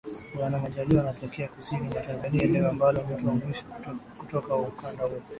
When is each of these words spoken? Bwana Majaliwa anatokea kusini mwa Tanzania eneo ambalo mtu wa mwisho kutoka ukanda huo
Bwana 0.35 0.59
Majaliwa 0.59 1.01
anatokea 1.01 1.47
kusini 1.47 1.81
mwa 1.81 2.01
Tanzania 2.01 2.43
eneo 2.43 2.69
ambalo 2.69 3.03
mtu 3.03 3.27
wa 3.27 3.33
mwisho 3.35 3.65
kutoka 4.17 4.55
ukanda 4.55 5.03
huo 5.05 5.21